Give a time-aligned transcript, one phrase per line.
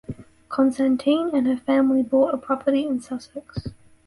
[0.49, 3.67] Constantine and her family bought a property in Sussex.